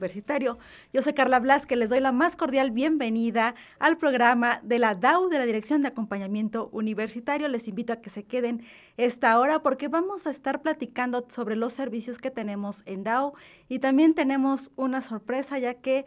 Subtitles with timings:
[0.00, 0.58] Universitario.
[0.94, 4.94] Yo soy Carla Blas, que les doy la más cordial bienvenida al programa de la
[4.94, 7.48] DAU de la Dirección de Acompañamiento Universitario.
[7.48, 8.62] Les invito a que se queden
[8.96, 13.34] esta hora porque vamos a estar platicando sobre los servicios que tenemos en DAO
[13.68, 16.06] y también tenemos una sorpresa ya que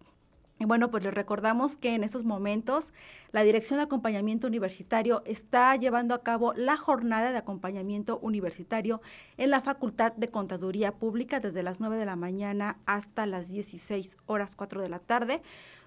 [0.59, 2.91] Y bueno, pues les recordamos que en estos momentos
[3.31, 9.01] la Dirección de Acompañamiento Universitario está llevando a cabo la jornada de acompañamiento universitario
[9.37, 14.17] en la Facultad de Contaduría Pública desde las 9 de la mañana hasta las 16
[14.25, 15.41] horas 4 de la tarde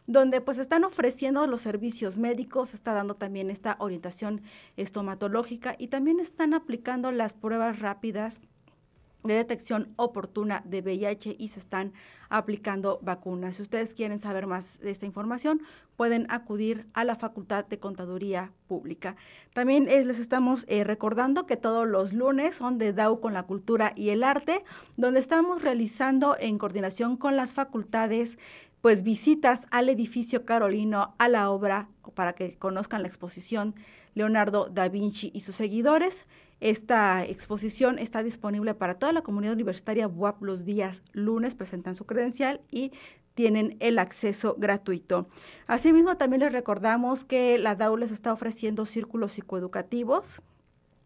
[0.07, 4.43] donde pues están ofreciendo los servicios médicos, está dando también esta orientación
[4.77, 8.41] estomatológica y también están aplicando las pruebas rápidas
[9.25, 11.93] de detección oportuna de VIH y se están
[12.29, 13.57] aplicando vacunas.
[13.57, 15.63] Si ustedes quieren saber más de esta información,
[15.97, 19.17] pueden acudir a la Facultad de Contaduría Pública.
[19.53, 23.43] También eh, les estamos eh, recordando que todos los lunes son de DAO con la
[23.43, 24.65] cultura y el arte,
[24.97, 28.39] donde estamos realizando en coordinación con las facultades
[28.81, 33.75] pues visitas al edificio Carolino, a la obra, para que conozcan la exposición
[34.15, 36.25] Leonardo da Vinci y sus seguidores.
[36.61, 42.05] Esta exposición está disponible para toda la comunidad universitaria BUAP los días lunes, presentan su
[42.05, 42.93] credencial y
[43.35, 45.27] tienen el acceso gratuito.
[45.67, 50.43] Asimismo, también les recordamos que la DAO les está ofreciendo círculos psicoeducativos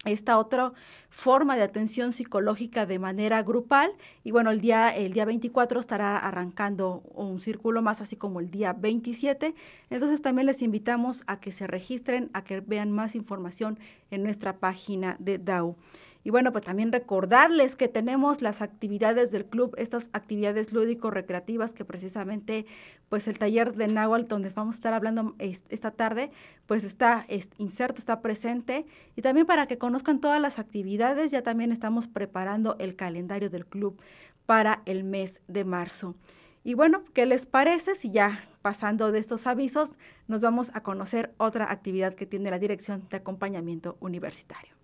[0.05, 0.73] esta otra
[1.11, 3.93] forma de atención psicológica de manera grupal
[4.25, 8.51] y bueno, el día el día 24 estará arrancando un círculo más así como el
[8.51, 9.55] día 27.
[9.91, 13.79] Entonces también les invitamos a que se registren, a que vean más información
[14.11, 15.77] en nuestra página de DAO.
[16.25, 21.85] Y bueno, pues también recordarles que tenemos las actividades del club, estas actividades lúdico-recreativas que
[21.85, 22.65] precisamente,
[23.11, 26.31] pues el taller de Nahual, donde vamos a estar hablando esta tarde,
[26.67, 27.27] pues está
[27.59, 28.87] inserto, está presente.
[29.17, 33.67] Y también para que conozcan todas las actividades, ya también estamos preparando el calendario del
[33.67, 34.01] club
[34.47, 36.15] para el mes de marzo.
[36.65, 41.35] Y bueno, ¿qué les parece si ya pasando de estos avisos nos vamos a conocer
[41.37, 44.84] otra actividad que tiene la Dirección de Acompañamiento Universitario?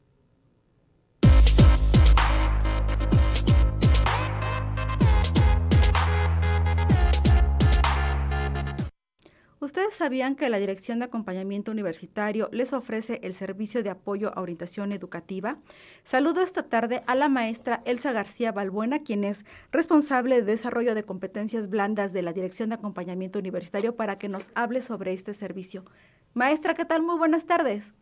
[9.62, 14.40] ¿Ustedes sabían que la Dirección de Acompañamiento Universitario les ofrece el servicio de apoyo a
[14.40, 15.58] orientación educativa?
[16.02, 21.02] Saludo esta tarde a la maestra Elsa García Balbuena, quien es responsable de desarrollo de
[21.02, 25.84] competencias blandas de la Dirección de Acompañamiento Universitario, para que nos hable sobre este servicio.
[26.32, 27.02] Maestra, ¿qué tal?
[27.02, 27.92] Muy buenas tardes.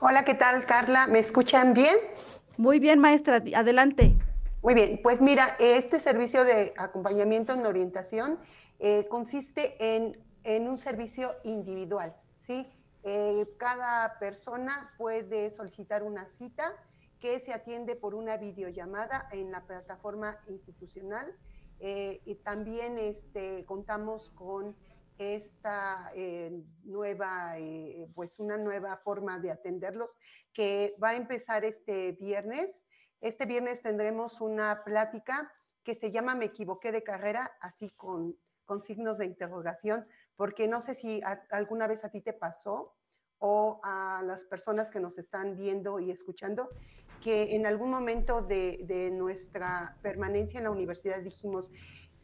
[0.00, 1.06] Hola, ¿qué tal, Carla?
[1.06, 1.94] ¿Me escuchan bien?
[2.56, 3.40] Muy bien, maestra.
[3.54, 4.16] Adelante.
[4.60, 8.40] Muy bien, pues mira, este servicio de acompañamiento en orientación
[8.80, 12.14] eh, consiste en en un servicio individual,
[12.46, 12.70] ¿sí?
[13.02, 16.74] Eh, cada persona puede solicitar una cita
[17.18, 21.34] que se atiende por una videollamada en la plataforma institucional
[21.78, 24.76] eh, y también este, contamos con
[25.18, 27.54] esta eh, nueva,
[28.14, 30.16] pues una nueva forma de atenderlos
[30.54, 32.84] que va a empezar este viernes.
[33.20, 35.52] Este viernes tendremos una plática
[35.84, 38.34] que se llama Me equivoqué de carrera, así con,
[38.64, 40.06] con signos de interrogación,
[40.40, 41.20] porque no sé si
[41.50, 42.94] alguna vez a ti te pasó
[43.40, 46.70] o a las personas que nos están viendo y escuchando,
[47.22, 51.70] que en algún momento de, nuestra permanencia en la universidad dijimos,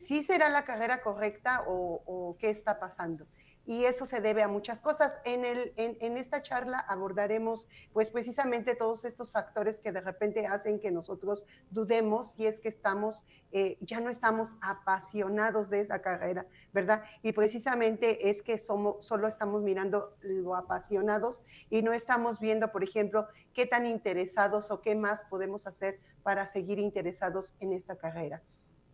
[0.07, 3.27] ¿sí será la carrera correcta o, qué está pasando?
[3.67, 5.13] Y eso se debe a muchas cosas.
[5.25, 10.79] En, el, en, esta charla abordaremos pues precisamente todos estos factores que de repente hacen
[10.81, 16.47] que nosotros dudemos y es que estamos, eh, ya no estamos apasionados de esa carrera,
[16.73, 17.03] ¿verdad?
[17.23, 22.85] Y precisamente es que somos, solo estamos mirando lo apasionados y no estamos viendo, por
[22.85, 28.43] ejemplo, qué tan interesados o qué más podemos hacer para seguir interesados en esta carrera.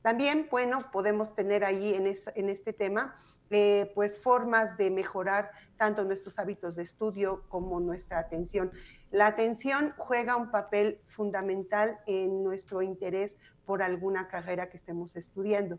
[0.00, 3.16] También, bueno, podemos tener ahí en, en este tema
[3.52, 8.72] eh, pues formas de mejorar tanto nuestros hábitos de estudio como nuestra atención.
[9.10, 15.78] La atención juega un papel fundamental en nuestro interés por alguna carrera que estemos estudiando.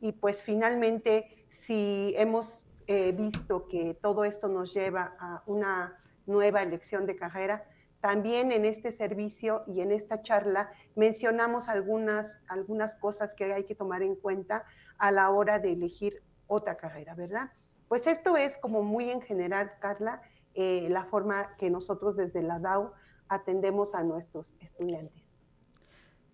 [0.00, 5.96] Y pues finalmente, si hemos eh, visto que todo esto nos lleva a una
[6.26, 7.64] nueva elección de carrera,
[8.00, 13.76] también en este servicio y en esta charla mencionamos algunas, algunas cosas que hay que
[13.76, 14.64] tomar en cuenta
[14.98, 16.20] a la hora de elegir
[16.52, 17.50] otra carrera, ¿verdad?
[17.88, 20.22] Pues esto es como muy en general, Carla,
[20.54, 22.92] eh, la forma que nosotros desde la DAO
[23.28, 25.22] atendemos a nuestros estudiantes.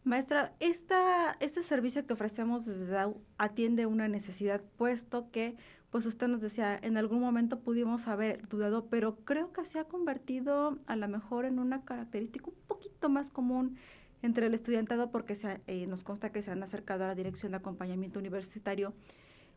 [0.05, 5.56] Maestra, este servicio que ofrecemos desde DAO atiende una necesidad, puesto que,
[5.91, 9.85] pues usted nos decía, en algún momento pudimos haber dudado, pero creo que se ha
[9.85, 13.76] convertido a lo mejor en una característica un poquito más común
[14.23, 15.37] entre el estudiantado, porque
[15.67, 18.94] eh, nos consta que se han acercado a la dirección de acompañamiento universitario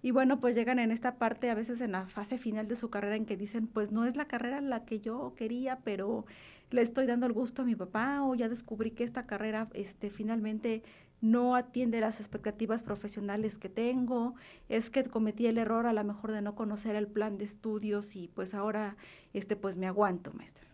[0.02, 2.90] y bueno, pues llegan en esta parte, a veces en la fase final de su
[2.90, 6.26] carrera, en que dicen, pues no es la carrera la que yo quería, pero
[6.72, 10.10] le estoy dando el gusto a mi papá o ya descubrí que esta carrera este,
[10.10, 10.84] finalmente
[11.20, 14.34] no atiende las expectativas profesionales que tengo,
[14.70, 18.16] es que cometí el error a lo mejor de no conocer el plan de estudios
[18.16, 18.96] y pues ahora
[19.34, 20.66] este pues me aguanto, maestra.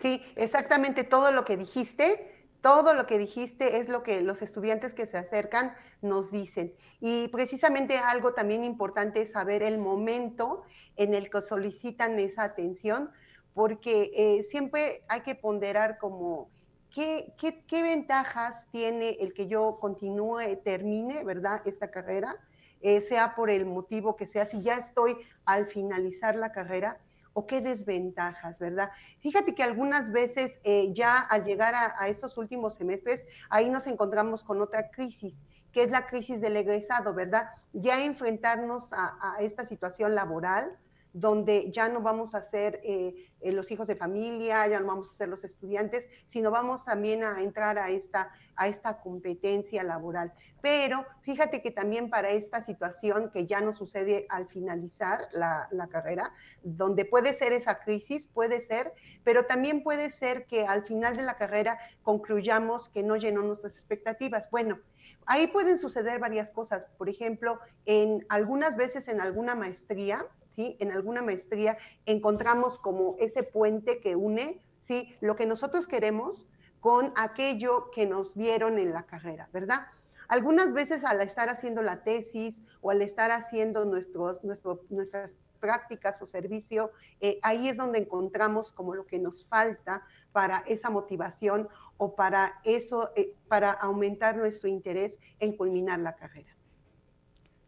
[0.00, 4.94] Sí, exactamente todo lo que dijiste todo lo que dijiste es lo que los estudiantes
[4.94, 6.72] que se acercan nos dicen.
[7.00, 10.62] Y precisamente algo también importante es saber el momento
[10.96, 13.10] en el que solicitan esa atención,
[13.52, 16.48] porque eh, siempre hay que ponderar como
[16.94, 22.36] qué, qué, ventajas tiene el que yo continúe, termine, ¿verdad?, esta carrera,
[22.80, 26.98] eh, sea por el motivo que sea, si ya estoy al finalizar la carrera,
[27.34, 28.90] o qué desventajas, ¿verdad?
[29.20, 34.44] Fíjate que algunas veces eh, ya al llegar a, estos últimos semestres, ahí nos encontramos
[34.44, 37.48] con otra crisis, que es la crisis del egresado, ¿verdad?
[37.72, 40.76] Ya enfrentarnos a esta situación laboral,
[41.12, 45.10] donde ya no vamos a ser eh, eh, los hijos de familia, ya no vamos
[45.10, 50.32] a ser los estudiantes, sino vamos también a entrar a esta, a esta competencia laboral.
[50.60, 55.88] Pero fíjate que también para esta situación que ya no sucede al finalizar la, la
[55.88, 58.92] carrera, donde puede ser esa crisis, puede ser,
[59.24, 63.74] pero también puede ser que al final de la carrera concluyamos que no llenó nuestras
[63.74, 64.50] expectativas.
[64.50, 64.78] Bueno,
[65.26, 66.86] ahí pueden suceder varias cosas.
[66.98, 70.24] Por ejemplo, en algunas veces en alguna maestría,
[70.54, 70.76] ¿sí?
[70.80, 71.76] En alguna maestría
[72.06, 75.14] encontramos como ese puente que une, ¿sí?
[75.20, 76.48] Lo que nosotros queremos
[76.80, 79.86] con aquello que nos dieron en la carrera, ¿verdad?
[80.28, 86.26] Algunas veces al estar haciendo la tesis o al estar haciendo nuestros, nuestras prácticas o
[86.26, 86.90] servicio,
[87.20, 90.02] eh, ahí es donde encontramos como lo que nos falta
[90.32, 96.50] para esa motivación o para eso, eh, para aumentar nuestro interés en culminar la carrera.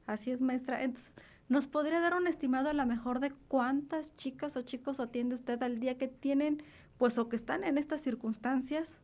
[0.07, 0.83] Así es, maestra.
[0.83, 1.15] Entonces,
[1.49, 5.63] ¿Nos podría dar un estimado a lo mejor de cuántas chicas o chicos atiende usted
[5.63, 6.63] al día que tienen,
[6.96, 9.01] pues, o que están en estas circunstancias?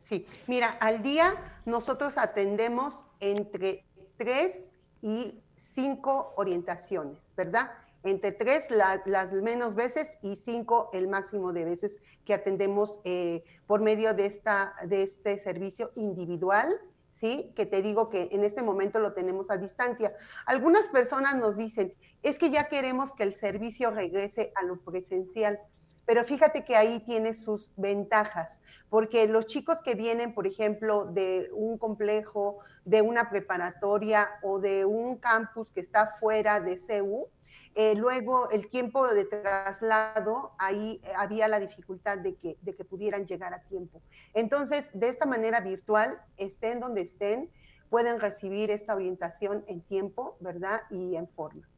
[0.00, 1.34] Sí, mira, al día
[1.66, 3.84] nosotros atendemos entre
[4.16, 4.72] tres
[5.02, 7.70] y cinco orientaciones, ¿verdad?
[8.02, 13.82] Entre tres las menos veces y cinco el máximo de veces que atendemos eh, por
[13.82, 16.80] medio de, esta, de este servicio individual
[17.20, 17.52] ¿sí?
[17.54, 20.14] Que te digo que en este momento lo tenemos a distancia.
[20.46, 25.58] Algunas personas nos dicen, es que ya queremos que el servicio regrese a lo presencial.
[26.06, 31.50] Pero fíjate que ahí tiene sus ventajas, porque los chicos que vienen, por ejemplo, de
[31.52, 37.28] un complejo, de una preparatoria o de un campus que está fuera de CEU,
[37.74, 42.84] eh, luego, el tiempo de traslado, ahí eh, había la dificultad de que, de que
[42.84, 44.02] pudieran llegar a tiempo.
[44.34, 47.50] Entonces, de esta manera virtual, estén donde estén,
[47.88, 50.82] pueden recibir esta orientación en tiempo, ¿verdad?
[50.90, 51.68] Y en forma.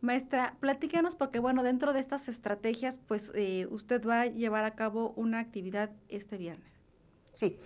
[0.00, 4.76] Maestra, platícanos porque, bueno, dentro de estas estrategias, pues eh, usted va a llevar a
[4.76, 6.72] cabo una actividad este viernes.
[7.34, 7.58] Sí,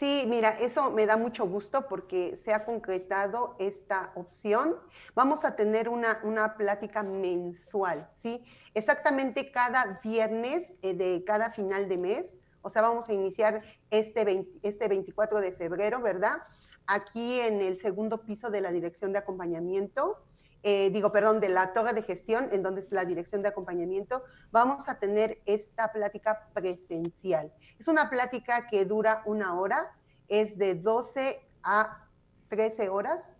[0.00, 4.76] Sí, mira, eso me da mucho gusto porque se ha concretado esta opción.
[5.14, 8.42] Vamos a tener una, una plática mensual, ¿sí?
[8.72, 12.40] Exactamente cada viernes eh, de cada final de mes.
[12.62, 16.38] O sea, vamos a iniciar este, este 24 de febrero, ¿verdad?
[16.86, 20.16] Aquí en el segundo piso de la dirección de acompañamiento.
[20.62, 24.22] Eh, digo, perdón, de la torre de gestión, en donde es la dirección de acompañamiento,
[24.50, 27.52] vamos a tener esta plática presencial.
[27.78, 29.90] Es una plática que dura una hora,
[30.28, 32.06] es de 12 a
[32.48, 33.36] 13 horas.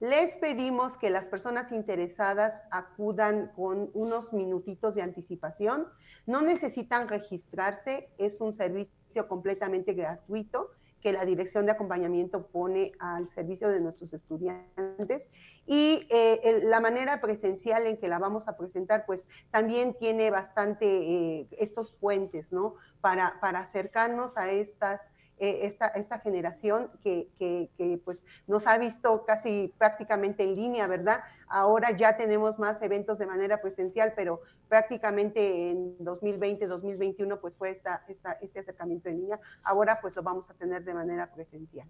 [0.00, 5.86] Les pedimos que las personas interesadas acudan con unos minutitos de anticipación.
[6.26, 10.70] No necesitan registrarse, es un servicio completamente gratuito
[11.02, 15.28] que la dirección de acompañamiento pone al servicio de nuestros estudiantes.
[15.66, 20.86] Y eh, la manera presencial en que la vamos a presentar, pues también tiene bastante
[20.86, 22.74] eh, estos puentes, ¿no?
[23.00, 25.11] Para, para acercarnos a estas
[25.42, 31.24] eh, esta, esta, generación que, que, pues nos ha visto casi prácticamente en línea, ¿verdad?
[31.48, 37.70] Ahora ya tenemos más eventos de manera presencial, pero prácticamente en 2020, 2021 pues fue
[37.70, 39.40] esta, esta, este acercamiento en línea.
[39.64, 41.88] Ahora pues lo vamos a tener de manera presencial.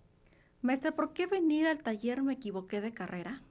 [0.63, 3.43] Maestra, ¿por qué venir al taller me equivoqué de carrera?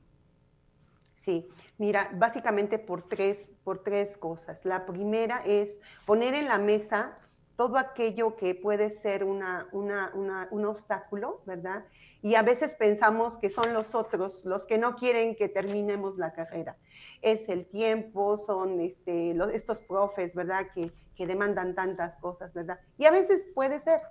[1.13, 4.65] Sí, mira, básicamente por tres, por tres cosas.
[4.65, 7.15] La primera es poner en la mesa
[7.61, 11.85] todo aquello que puede ser una, un obstáculo, ¿verdad?
[12.23, 16.33] Y a veces pensamos que son los otros los que no quieren que terminemos la
[16.33, 16.75] carrera.
[17.21, 20.71] Es el tiempo, son este, estos profes, ¿verdad?
[20.73, 22.79] Que, que demandan tantas cosas, ¿verdad?
[22.97, 24.01] Y a veces puede ser,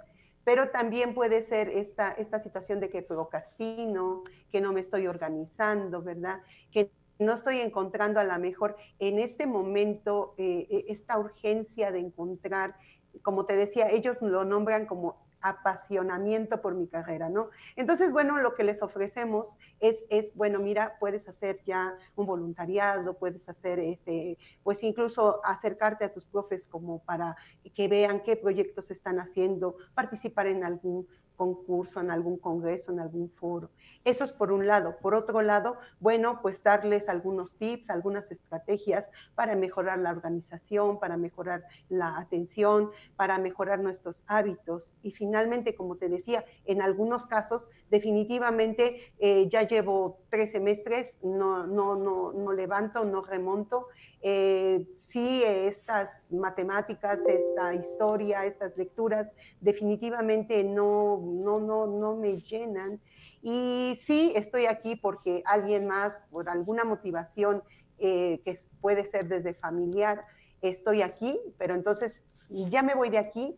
[0.44, 6.02] pero también puede ser esta, esta situación de que procrastino, que no me estoy organizando,
[6.02, 6.40] ¿verdad?
[6.70, 11.98] Que no estoy encontrando a la mejor en este momento eh, eh, esta urgencia de
[11.98, 12.76] encontrar
[13.22, 17.50] como te decía, ellos lo nombran como apasionamiento por mi carrera, ¿no?
[17.76, 23.14] Entonces, bueno, lo que les ofrecemos es, es, bueno, mira, puedes hacer ya un voluntariado,
[23.14, 27.36] puedes hacer, este, pues incluso acercarte a tus profes como para
[27.74, 31.08] que vean qué proyectos están haciendo, participar en algún
[31.40, 33.70] concurso, en algún congreso, en algún foro.
[34.04, 34.98] Eso es por un lado.
[35.00, 41.16] Por otro lado, bueno, pues darles algunos tips, algunas estrategias para mejorar la organización, para
[41.16, 44.98] mejorar la atención, para mejorar nuestros hábitos.
[45.02, 51.66] Y finalmente, como te decía, en algunos casos, definitivamente eh, ya llevo tres semestres, no,
[51.66, 53.86] no, no, no levanto, no remonto.
[54.22, 63.00] Eh, sí, estas matemáticas, esta historia, estas lecturas, definitivamente no, no, no, no me llenan.
[63.42, 67.62] Y sí, estoy aquí porque alguien más, por alguna motivación
[67.98, 70.20] eh, que puede ser desde familiar,
[70.60, 73.56] estoy aquí, pero entonces ya me voy de aquí,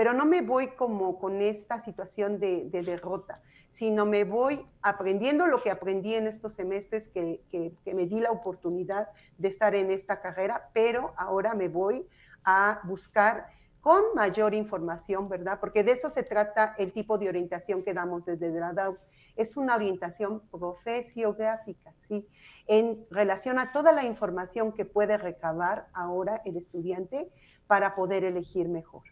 [0.00, 3.42] pero no me voy como con esta situación de, de derrota
[3.80, 7.40] sino me voy aprendiendo lo que aprendí en estos semestres que,
[7.86, 12.06] me di la oportunidad de estar en esta carrera, pero ahora me voy
[12.44, 13.48] a buscar
[13.80, 15.58] con mayor información, ¿verdad?
[15.60, 18.98] Porque de eso se trata el tipo de orientación que damos desde DAO.
[19.36, 22.26] Es una orientación profesiográfica, ¿sí?
[22.66, 27.30] En relación a toda la información que puede recabar ahora el estudiante
[27.66, 29.04] para poder elegir mejor.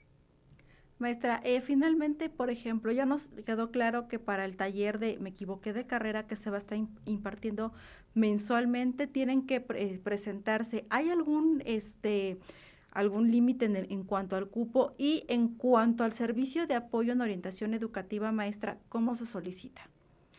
[0.98, 5.30] Maestra, eh, finalmente, por ejemplo, ya nos quedó claro que para el taller de Me
[5.30, 7.72] equivoqué de carrera que se va a estar impartiendo
[8.14, 10.86] mensualmente tienen que presentarse.
[10.90, 12.38] ¿Hay algún este
[12.90, 17.20] algún límite en, en, cuanto al cupo y en cuanto al servicio de apoyo en
[17.20, 19.88] orientación educativa, maestra, cómo se solicita?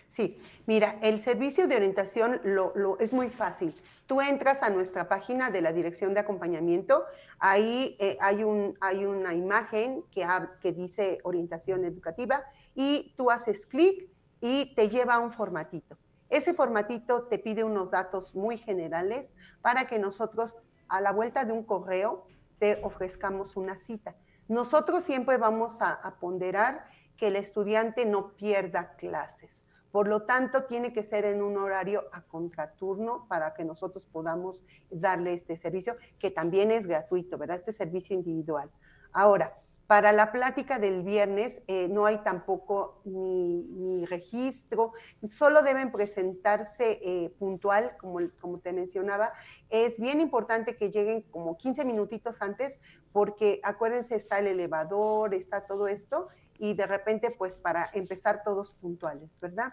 [0.10, 0.36] Sí,
[0.66, 3.74] mira, el servicio de orientación lo, es muy fácil.
[4.10, 7.06] Tú entras a nuestra página de la Dirección de Acompañamiento,
[7.38, 10.28] ahí eh, hay, un, hay una imagen que,
[10.62, 14.10] que dice orientación educativa y tú haces clic
[14.42, 15.96] y te lleva a un formatito.
[16.28, 21.54] Ese formatito te pide unos datos muy generales para que nosotros a la vuelta de
[21.54, 22.25] un correo
[22.58, 24.16] te ofrezcamos una cita.
[24.48, 29.69] Nosotros siempre vamos a ponderar que el estudiante no pierda clases.
[29.91, 34.63] Por lo tanto, tiene que ser en un horario a contraturno para que nosotros podamos
[34.89, 37.58] darle este servicio, que también es gratuito, ¿verdad?
[37.58, 38.69] Este servicio individual.
[39.12, 39.55] Ahora,
[39.89, 44.93] para la plática del viernes eh, no hay tampoco ni, registro,
[45.31, 49.34] solo deben presentarse eh, puntual, como, como te mencionaba.
[49.72, 52.79] Es bien importante que lleguen como 15 minutitos antes,
[53.12, 56.27] porque acuérdense, está el elevador, está todo esto,
[56.60, 59.72] y de repente, pues para empezar todos puntuales, ¿verdad?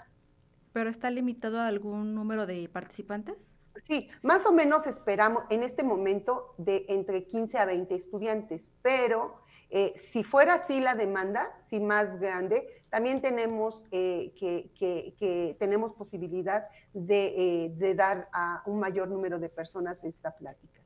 [0.72, 3.36] ¿Pero está limitado a algún número de participantes?
[3.84, 9.42] Sí, más o menos esperamos en este momento de entre 15 a 20 estudiantes, pero
[9.68, 16.66] eh, si fuera así la demanda, si más grande, también tenemos eh, que, tenemos posibilidad
[16.94, 20.80] de, eh, de, dar a un mayor número de personas esta plática.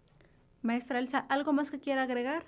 [0.62, 2.45] Maestra Elsa, ¿algo más que quiera agregar?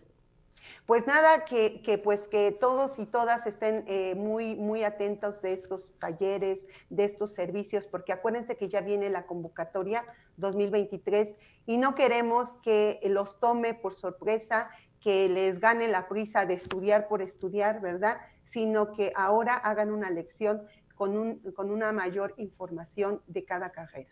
[0.87, 5.53] Pues nada, que, que, pues que todos y todas estén eh, muy, muy atentos de
[5.53, 10.05] estos talleres, de estos servicios, porque acuérdense que ya viene la convocatoria
[10.39, 11.37] 2023
[11.67, 14.71] y no queremos que los tome por sorpresa,
[15.01, 18.19] que les gane la prisa de estudiar por estudiar, ¿verdad?
[18.51, 20.63] Sino que ahora hagan una lección
[20.97, 24.11] con, un, con una mayor información de cada carrera.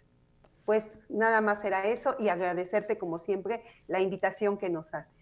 [0.65, 5.20] Pues nada más era eso y agradecerte como siempre la invitación que nos haces.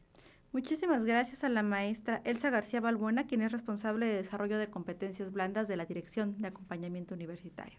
[0.51, 5.31] Muchísimas gracias a la maestra Elsa García Balbuena, quien es responsable de desarrollo de competencias
[5.31, 7.79] blandas de la Dirección de Acompañamiento Universitario.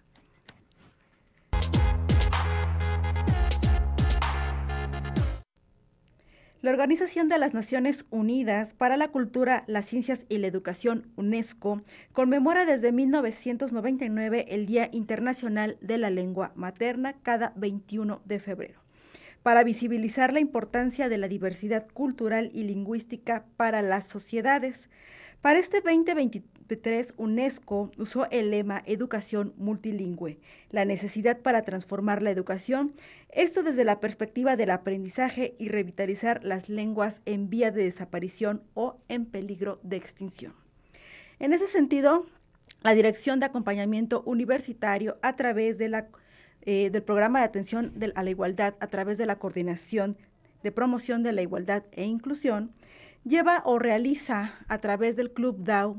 [6.62, 11.82] La Organización de las Naciones Unidas para la Cultura, las Ciencias y la Educación, UNESCO,
[12.12, 18.79] conmemora desde 1999 el Día Internacional de la Lengua Materna cada 21 de febrero
[19.44, 24.90] para visibilizar la importancia de la diversidad cultural y lingüística para las sociedades.
[25.42, 32.94] Para este 2023, UNESCO usó el lema Educación multilingüe, la necesidad para transformar la educación,
[33.30, 38.98] esto desde la perspectiva del aprendizaje y revitalizar las lenguas en vía de desaparición o
[39.08, 40.54] en peligro de extinción.
[41.40, 42.26] En ese sentido,
[42.82, 46.08] la Dirección de Acompañamiento Universitario, a través de la
[46.72, 50.18] eh, del programa de atención a la igualdad a través de la coordinación
[50.62, 52.76] de promoción de la igualdad e inclusión,
[53.24, 55.98] lleva o realiza a través del Club DAO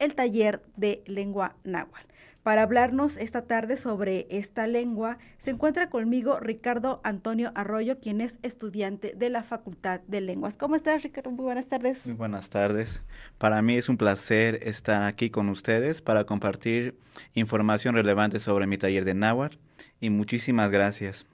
[0.00, 2.08] el taller de lengua náhuatl.
[2.42, 8.40] Para hablarnos esta tarde sobre esta lengua, se encuentra conmigo Ricardo Antonio Arroyo, quien es
[8.42, 10.56] estudiante de la Facultad de Lenguas.
[10.56, 11.30] ¿Cómo estás, Ricardo?
[11.30, 12.04] Muy buenas tardes.
[12.04, 13.04] Muy buenas tardes.
[13.38, 16.98] Para mí es un placer estar aquí con ustedes para compartir
[17.34, 19.56] información relevante sobre mi taller de náhuatl
[20.00, 21.26] y muchísimas gracias.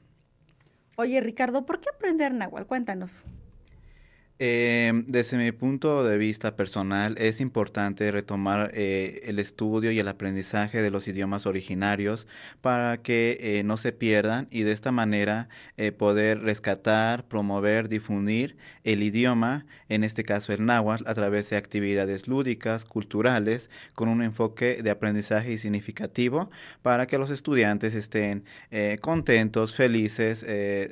[0.97, 2.67] Oye, Ricardo, ¿por qué aprender náhuatl?
[2.67, 3.11] Cuéntanos.
[4.43, 10.09] Eh, desde mi punto de vista personal, es importante retomar eh, el estudio y el
[10.09, 12.27] aprendizaje de los idiomas originarios
[12.63, 18.57] para que eh, no se pierdan y de esta manera eh, poder rescatar, promover, difundir
[18.83, 24.23] el idioma, en este caso el náhuatl, a través de actividades lúdicas, culturales, con un
[24.23, 26.51] enfoque de aprendizaje y significativo
[26.81, 28.45] para que los estudiantes estén
[29.03, 30.47] contentos, felices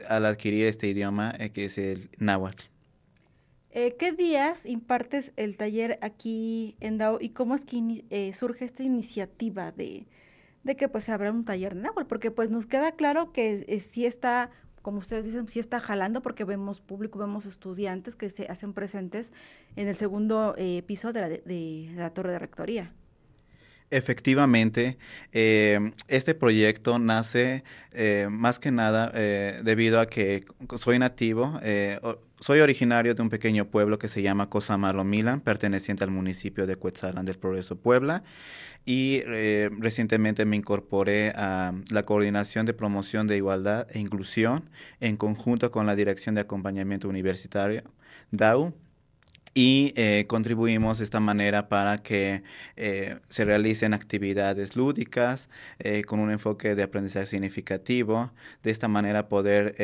[0.08, 2.77] al adquirir este idioma que es el náhuatl.
[3.70, 8.64] Eh, ¿Qué días impartes el taller aquí en DAO y cómo es que eh, surge
[8.64, 10.06] esta iniciativa de,
[10.76, 12.08] que pues se abra un taller de náhuatl?
[12.08, 14.50] Porque pues nos queda claro que eh, sí está,
[14.80, 19.32] como ustedes dicen, sí está jalando porque vemos público, vemos estudiantes que se hacen presentes
[19.76, 22.94] en el segundo piso de la, de la torre de rectoría.
[23.90, 24.98] Efectivamente,
[25.32, 30.44] eh, este proyecto nace eh, más que nada eh, debido a que
[30.78, 31.58] soy nativo,
[32.38, 36.76] soy originario de un pequeño pueblo que se llama Cosamalo Milan, perteneciente al municipio de
[36.76, 38.22] Cuetzalan del Progreso Puebla,
[38.84, 44.68] y recientemente me incorporé a la Coordinación de Promoción de Igualdad e Inclusión
[45.00, 47.84] en conjunto con la Dirección de Acompañamiento Universitario,
[48.30, 48.74] DAU,
[49.58, 52.44] y eh, contribuimos de esta manera para que
[52.76, 58.30] eh, se realicen actividades lúdicas eh, con un enfoque de aprendizaje significativo.
[58.62, 59.74] De esta manera poder,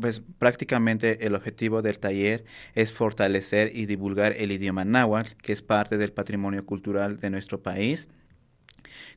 [0.00, 5.60] pues prácticamente el objetivo del taller es fortalecer y divulgar el idioma náhuatl, que es
[5.60, 8.08] parte del patrimonio cultural de nuestro país.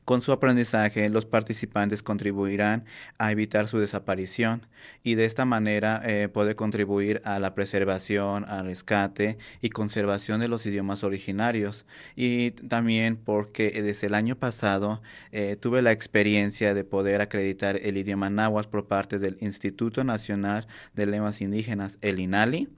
[0.04, 2.84] Con su aprendizaje, los participantes contribuirán
[3.18, 4.66] a evitar su desaparición
[5.02, 10.48] y de esta manera eh, puede contribuir a la preservación, al rescate y conservación de
[10.48, 11.84] los idiomas originarios.
[12.16, 17.96] Y también porque desde el año pasado eh, tuve la experiencia de poder acreditar el
[17.96, 22.68] idioma náhuatl por parte del Instituto Nacional de Lenguas Indígenas, el INALI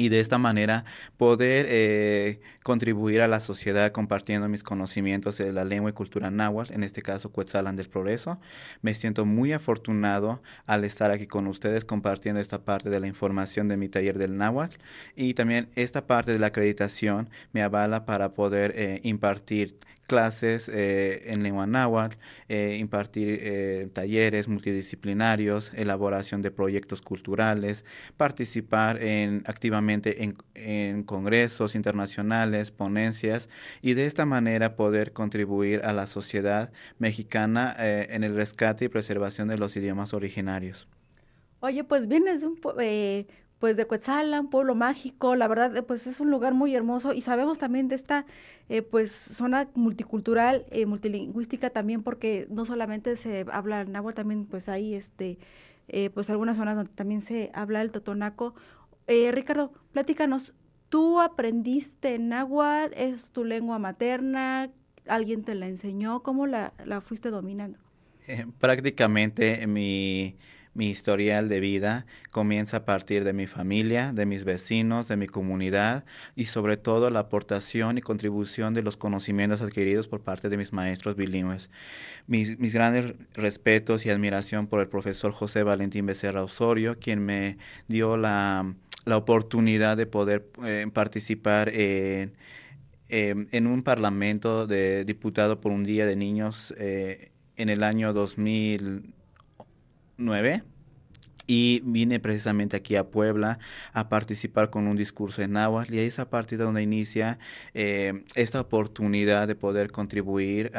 [0.00, 0.86] y de esta manera
[1.18, 6.72] poder eh, contribuir a la sociedad compartiendo mis conocimientos de la lengua y cultura náhuatl,
[6.72, 8.40] en este caso Cuetzalan del Progreso.
[8.80, 13.68] Me siento muy afortunado al estar aquí con ustedes compartiendo esta parte de la información
[13.68, 14.78] de mi taller del náhuatl
[15.16, 19.76] y también esta parte de la acreditación me avala para poder eh, impartir
[20.10, 21.68] clases eh, en lengua
[22.48, 27.84] eh, impartir eh, talleres multidisciplinarios, elaboración de proyectos culturales,
[28.16, 33.48] participar en, activamente en, congresos internacionales, ponencias
[33.82, 39.46] y de esta manera poder contribuir a la sociedad mexicana en el rescate y preservación
[39.46, 40.88] de los idiomas originarios.
[41.60, 42.58] Oye, pues vienes un,
[43.60, 43.86] pues de
[44.40, 47.88] un pueblo mágico, la verdad, eh, pues es un lugar muy hermoso y sabemos también
[47.88, 48.24] de esta
[48.70, 54.46] eh, pues zona multicultural, eh, multilingüística también porque no solamente se habla el náhuatl, también
[54.46, 55.38] pues hay este,
[56.14, 58.54] pues algunas zonas donde también se habla el totonaco.
[59.06, 60.54] Ricardo, platícanos,
[60.88, 62.94] ¿Tú aprendiste náhuatl?
[62.96, 64.70] ¿Es tu lengua materna?
[65.06, 66.24] ¿Alguien te la enseñó?
[66.24, 67.78] ¿Cómo la, la fuiste dominando?
[68.58, 70.36] prácticamente mi
[70.74, 75.26] mi historial de vida comienza a partir de mi familia, de mis vecinos, de mi
[75.26, 76.04] comunidad
[76.36, 80.72] y sobre todo la aportación y contribución de los conocimientos adquiridos por parte de mis
[80.72, 81.70] maestros bilingües.
[82.26, 88.16] Mis, grandes respetos y admiración por el profesor José Valentín Becerra Osorio, quien me dio
[88.16, 88.74] la,
[89.06, 92.32] oportunidad de poder eh, participar en,
[93.08, 98.12] em, en un parlamento de diputado por un día de niños eh, en el año
[98.12, 99.14] 2000
[101.50, 103.58] y vine precisamente aquí a Puebla
[103.92, 107.40] a participar con un discurso en náhuatl y ahí es a partir de donde inicia
[107.74, 110.70] eh, esta oportunidad de poder contribuir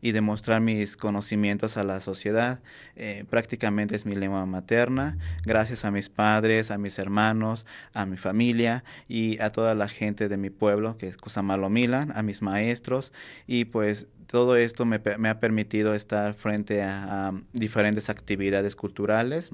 [0.00, 2.60] y demostrar mis conocimientos a la sociedad.
[2.94, 8.16] Eh, prácticamente es mi lengua materna, gracias a mis padres, a mis hermanos, a mi
[8.16, 12.42] familia y a toda la gente de mi pueblo, que es Cosamalo Milan, a mis
[12.42, 13.12] maestros
[13.48, 19.50] y pues todo esto me, ha permitido estar frente a, diferentes actividades culturales.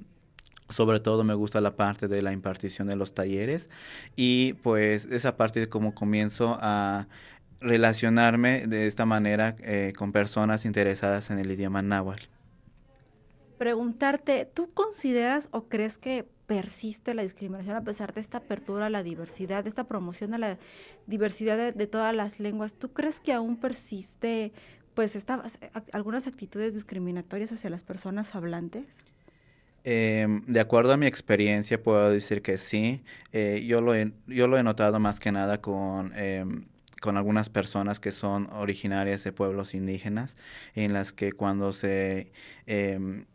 [0.69, 3.71] Sobre todo me gusta la parte de la impartición de los talleres
[4.17, 7.07] y pues esa parte de cómo comienzo a
[7.61, 12.25] relacionarme de esta manera eh, con personas interesadas en el idioma náhuatl.
[13.59, 18.90] Preguntarte, ¿tú consideras o crees que persiste la discriminación a pesar de esta apertura a
[18.90, 20.59] la diversidad, de esta promoción a la
[21.06, 22.74] diversidad de, todas las lenguas.
[22.74, 24.52] ¿Tú crees que aún persiste
[24.94, 25.26] pues
[25.92, 28.87] algunas actitudes discriminatorias hacia las personas hablantes?
[29.85, 33.02] Em, de acuerdo a mi experiencia, puedo decir que sí.
[33.32, 36.66] Eh, yo, lo he, yo lo he notado más que nada con, em,
[37.00, 40.37] con algunas personas que son originarias de pueblos indígenas,
[40.74, 42.32] en las que cuando se
[42.66, 43.26] em,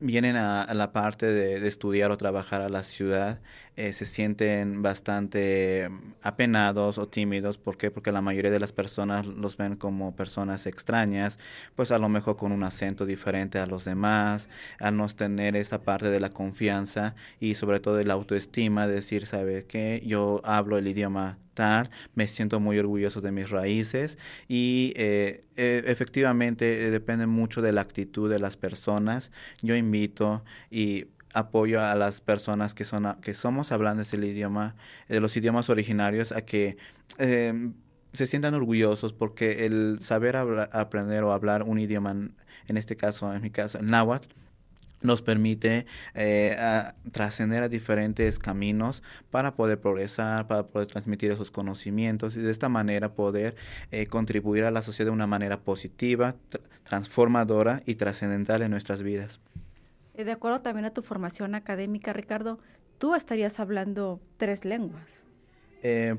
[0.00, 3.40] vienen a, la parte de, estudiar o trabajar a la ciudad,
[3.78, 5.88] eh, se sienten bastante
[6.22, 7.58] apenados o tímidos.
[7.58, 7.92] ¿Por qué?
[7.92, 11.38] Porque la mayoría de las personas los ven como personas extrañas,
[11.76, 14.48] pues a lo mejor con un acento diferente a los demás,
[14.80, 19.26] al no tener esa parte de la confianza y sobre todo de la autoestima, decir,
[19.26, 20.02] ¿sabe qué?
[20.04, 21.38] Yo hablo el idioma
[22.14, 27.72] me siento muy orgulloso de mis raíces y eh, e, efectivamente eh, depende mucho de
[27.72, 29.30] la actitud de las personas.
[29.62, 34.74] Yo invito y apoyo a las personas que son que somos hablantes del idioma
[35.08, 36.76] de los idiomas originarios a que
[37.18, 37.74] em,
[38.12, 42.10] se sientan orgullosos porque el saber aprender o hablar un idioma
[42.66, 44.28] en este caso en mi caso el náhuatl
[45.02, 46.56] nos permite eh,
[47.12, 52.68] trascender a diferentes caminos para poder progresar, para poder transmitir esos conocimientos y de esta
[52.68, 53.54] manera poder
[53.90, 56.34] eh, contribuir a la sociedad de una manera positiva,
[56.84, 59.40] transformadora y trascendental en nuestras vidas.
[60.18, 62.58] Eh, de acuerdo también a tu formación académica, Ricardo,
[62.98, 65.22] tú estarías hablando tres lenguas.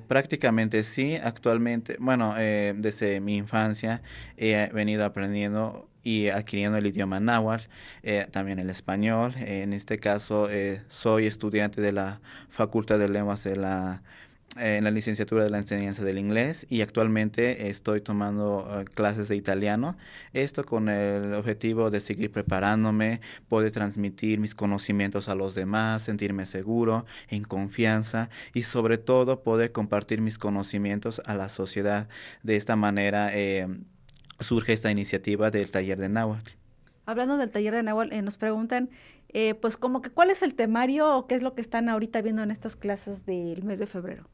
[0.07, 4.01] prácticamente sí, actualmente, bueno, desde mi infancia
[4.37, 7.65] he venido aprendiendo y adquiriendo el idioma náhuatl,
[8.03, 9.33] eh, también el español.
[9.37, 14.83] en este caso, eh, soy estudiante de la Facultad de Lenguas de la, eh, en
[14.83, 19.97] la licenciatura de la enseñanza del inglés y actualmente estoy tomando clases de italiano.
[20.33, 26.45] Esto con el objetivo de seguir preparándome, poder transmitir mis conocimientos a los demás, sentirme
[26.45, 32.07] seguro, en confianza y sobre todo poder compartir mis conocimientos a la sociedad.
[32.43, 33.31] De esta manera,
[34.39, 36.51] surge esta iniciativa del taller de náhuatl.
[37.05, 38.89] Hablando del taller de náhuatl, eh, nos preguntan,
[39.29, 42.21] eh, pues como que cuál es el temario o qué es lo que están ahorita
[42.21, 44.27] viendo en estas clases del mes de febrero.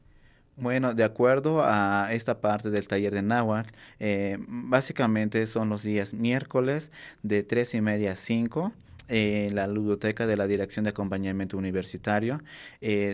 [0.56, 6.14] Bueno, de acuerdo a esta parte del taller de náhuatl, eh, básicamente son los días
[6.14, 6.92] miércoles
[7.22, 8.72] de tres y media a 5
[9.08, 12.42] en la ludoteca de la Dirección de Acompañamiento Universitario,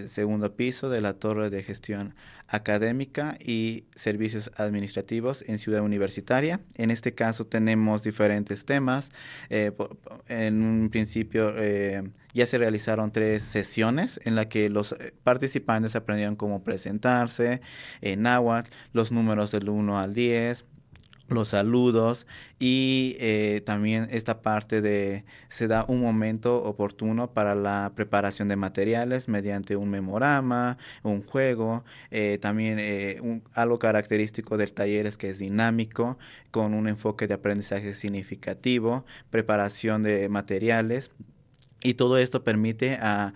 [0.07, 2.15] segundo piso de la Torre de Gestión
[2.53, 6.61] Académica y Servicios Administrativos en Ciudad Universitaria.
[6.75, 9.11] En este caso tenemos diferentes temas.
[9.49, 9.73] Eh,
[10.29, 12.03] en un principio eh,
[12.35, 17.63] ya se realizaron tres sesiones en las que los eh, participantes aprendieron cómo presentarse
[18.03, 20.67] en náhuatl, los números del 1 al 10,
[21.33, 22.27] los saludos
[22.59, 28.57] y eh, también esta parte de se da un momento oportuno para la preparación de
[28.57, 33.21] materiales mediante un memorama, un juego, eh, también eh,
[33.55, 36.19] algo característico del taller es que es dinámico
[36.51, 41.11] con un enfoque de aprendizaje significativo, preparación de materiales
[41.83, 43.35] y todo esto permite a,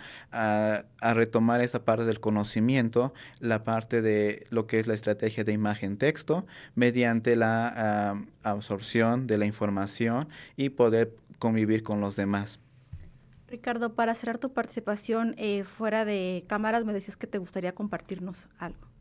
[1.00, 6.46] retomar esa parte del conocimiento, la parte de lo que es la estrategia de imagen-texto,
[6.74, 12.60] mediante la absorción de la información y poder convivir con los demás.
[13.48, 18.48] Ricardo, para cerrar tu participación eh, fuera de cámaras, me decías que te gustaría compartirnos
[18.58, 18.95] algo.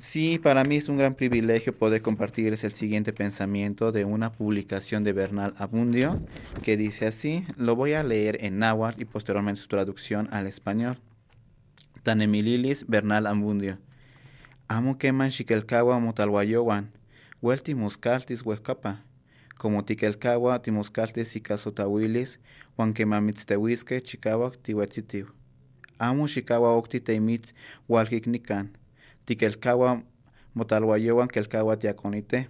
[0.00, 5.04] Sí, para mí es un gran privilegio poder compartirles el siguiente pensamiento de una publicación
[5.04, 6.22] de Bernal Abundio
[6.62, 10.98] que dice así, lo voy a leer en náhuatl y posteriormente su traducción al español.
[12.02, 13.76] Tanemililis Bernal Abundio.
[14.68, 16.90] Amo queman xiquelcawa motalhuayowan,
[17.42, 19.04] huelti muscaltis huescapa,
[19.58, 22.40] como tiquelcawa timuscaltis y casotahuilis,
[22.78, 25.26] huan quemamitztehuisque chicawak tihuetzitiu.
[25.98, 27.52] Amo xicawa octi teimitz
[27.86, 28.79] hualquicnican,
[31.78, 32.48] tiaconite.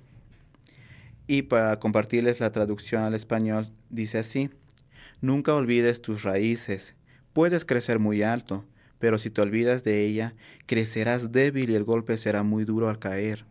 [1.27, 4.51] Y para compartirles la traducción al español, dice así,
[5.21, 6.95] Nunca olvides tus raíces.
[7.35, 8.65] Puedes crecer muy alto,
[8.99, 10.35] pero si te olvidas de ella,
[10.67, 13.45] crecerás débil y el golpe será muy duro al caer.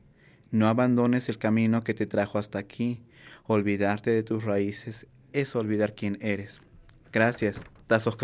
[0.52, 3.02] No abandones el camino que te trajo hasta aquí.
[3.46, 6.60] Olvidarte de tus raíces es olvidar quién eres.
[7.12, 8.18] Gracias, Tazos.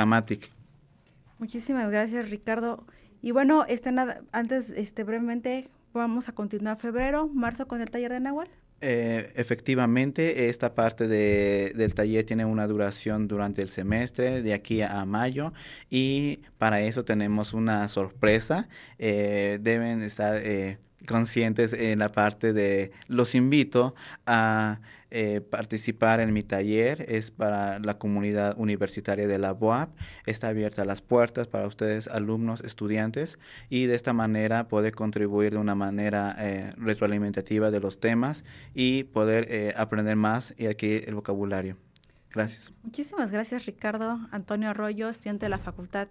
[1.38, 2.84] Muchísimas gracias, Ricardo.
[3.26, 8.12] Y bueno, este nada, antes, este brevemente, vamos a continuar febrero, marzo con el taller
[8.12, 8.48] de Nahual.
[8.82, 14.84] Eh, efectivamente, esta parte de, del taller tiene una duración durante el semestre, de aquí
[14.84, 15.54] a mayo,
[15.90, 18.70] y para eso tenemos una sorpresa.
[19.00, 23.96] Eh, deben estar eh, conscientes en la parte de, los invito
[24.28, 24.82] a
[25.18, 30.84] eh, participar en mi taller, es para la comunidad universitaria de la BOAP, está abierta
[30.84, 36.36] las puertas para ustedes, alumnos, estudiantes, y de esta manera poder contribuir de una manera
[36.38, 41.78] eh, retroalimentativa de los temas y poder eh, aprender más y adquirir el vocabulario.
[42.30, 42.74] Gracias.
[42.84, 46.10] Muchísimas gracias, Ricardo Antonio Arroyo, estudiante de la Facultad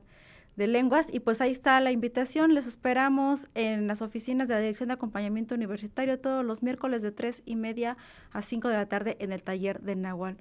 [0.56, 1.08] de lenguas.
[1.12, 2.54] Y pues ahí está la invitación.
[2.54, 7.12] Les esperamos en las oficinas de la Dirección de Acompañamiento Universitario todos los miércoles de
[7.12, 7.96] tres y media
[8.32, 10.36] a 5 de la tarde en el taller de Nahual.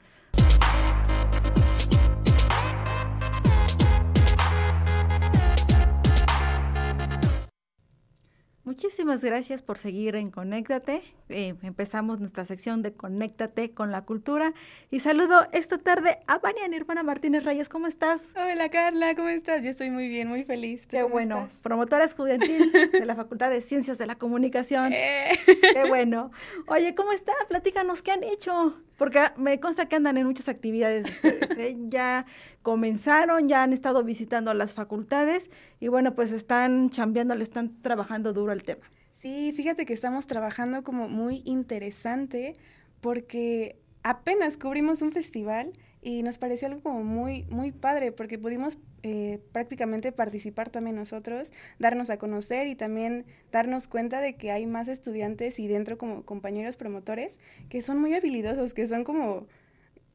[8.66, 11.02] Muchísimas gracias por seguir en Conéctate.
[11.28, 14.54] Eh, empezamos nuestra sección de Conéctate con la cultura.
[14.90, 17.68] Y saludo esta tarde a Vania Nirvana Martínez Reyes.
[17.68, 18.24] ¿Cómo estás?
[18.38, 19.64] Hola Carla, ¿cómo estás?
[19.64, 20.88] Yo estoy muy bien, muy feliz.
[20.88, 21.50] Qué bueno.
[21.62, 24.94] Promotora estudiantil de la Facultad de Ciencias de la Comunicación.
[24.94, 25.38] Eh.
[25.46, 26.32] Qué bueno.
[26.68, 27.36] Oye, ¿cómo estás?
[27.50, 28.78] Platícanos, ¿qué han hecho?
[28.98, 31.06] Porque me consta que andan en muchas actividades.
[31.24, 31.78] ¿eh?
[31.90, 32.26] ya
[32.62, 38.34] comenzaron, ya han estado visitando las facultades y bueno, pues están chambeando, le están trabajando
[38.34, 38.86] duro el tema.
[39.14, 42.56] Sí, fíjate que estamos trabajando como muy interesante
[43.02, 45.74] porque apenas cubrimos un festival
[46.04, 51.52] y nos pareció algo como muy, muy padre porque pudimos eh, prácticamente participar también nosotros,
[51.80, 56.24] darnos a conocer y también darnos cuenta de que hay más estudiantes y dentro como
[56.24, 57.40] compañeros promotores
[57.70, 59.48] que son muy habilidosos, que son como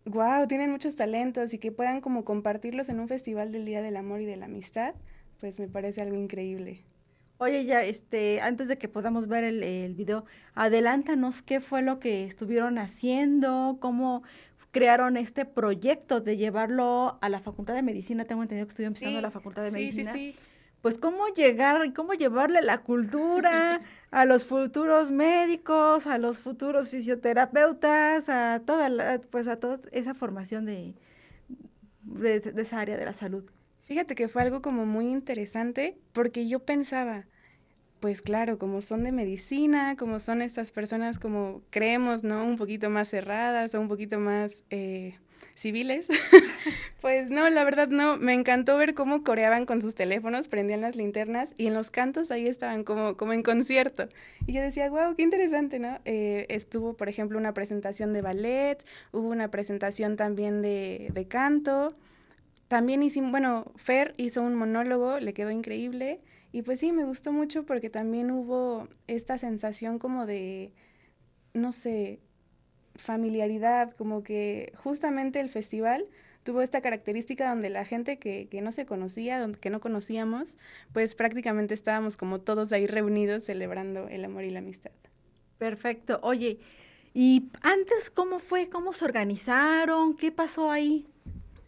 [0.04, 3.96] wow, tienen muchos talentos y que puedan como compartirlos en un festival del Día del
[3.96, 4.94] Amor y de la Amistad,
[5.40, 6.84] pues me parece algo increíble.
[7.40, 10.24] Oye, ya, este, antes de que podamos ver el, el video,
[10.54, 14.24] adelántanos qué fue lo que estuvieron haciendo, cómo
[14.70, 18.24] crearon este proyecto de llevarlo a la Facultad de Medicina.
[18.24, 20.12] Tengo entendido que estoy empezando la Facultad de Medicina.
[20.12, 20.38] Sí, sí,
[20.82, 28.28] pues cómo llegar, cómo llevarle la cultura a los futuros médicos, a los futuros fisioterapeutas,
[28.28, 30.94] a toda la, pues a toda esa formación de,
[32.02, 33.44] de, de esa área de la salud.
[33.82, 37.24] Fíjate que fue algo como muy interesante porque yo pensaba,
[38.00, 42.44] pues claro, como son de medicina, como son estas personas como creemos, ¿no?
[42.44, 45.18] Un poquito más cerradas o un poquito más eh,
[45.54, 46.08] civiles.
[47.00, 50.94] pues no, la verdad no, me encantó ver cómo coreaban con sus teléfonos, prendían las
[50.94, 54.08] linternas y en los cantos ahí estaban como, como en concierto.
[54.46, 55.98] Y yo decía, wow, qué interesante, ¿no?
[56.04, 61.96] Eh, estuvo, por ejemplo, una presentación de ballet, hubo una presentación también de, de canto.
[62.68, 66.20] También hicimos, bueno, Fer hizo un monólogo, le quedó increíble.
[66.52, 70.72] Y pues sí, me gustó mucho porque también hubo esta sensación como de,
[71.52, 72.20] no sé,
[72.96, 76.06] familiaridad, como que justamente el festival
[76.42, 80.56] tuvo esta característica donde la gente que, que no se conocía, donde, que no conocíamos,
[80.92, 84.92] pues prácticamente estábamos como todos ahí reunidos celebrando el amor y la amistad.
[85.58, 86.18] Perfecto.
[86.22, 86.60] Oye,
[87.12, 88.70] ¿y antes cómo fue?
[88.70, 90.16] ¿Cómo se organizaron?
[90.16, 91.06] ¿Qué pasó ahí?